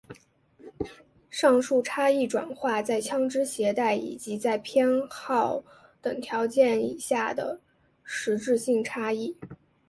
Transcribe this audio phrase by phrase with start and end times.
[1.29, 5.63] 上述差异转化成在枪枝携带以及在偏好
[6.01, 7.61] 等条件以下的
[8.03, 9.37] 实质性差异。